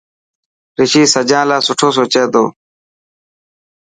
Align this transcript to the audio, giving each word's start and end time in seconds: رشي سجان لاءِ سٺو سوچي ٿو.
رشي 0.77 1.03
سجان 1.13 1.45
لاءِ 1.49 1.61
سٺو 1.67 1.87
سوچي 1.95 2.23
ٿو. 2.33 2.43